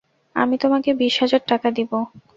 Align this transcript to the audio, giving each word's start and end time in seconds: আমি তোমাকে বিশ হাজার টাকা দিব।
আমি 0.35 0.55
তোমাকে 0.57 0.89
বিশ 0.93 1.15
হাজার 1.21 1.41
টাকা 1.47 1.67
দিব। 1.71 1.91